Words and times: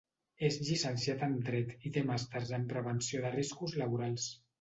És 0.47 0.55
llicenciat 0.67 1.25
en 1.27 1.35
Dret 1.49 1.75
i 1.89 1.91
té 1.97 2.03
màsters 2.11 2.53
en 2.59 2.65
Prevenció 2.71 3.21
de 3.27 3.33
Riscos 3.37 3.77
Laborals. 3.83 4.27